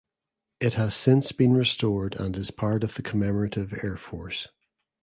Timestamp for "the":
2.95-3.03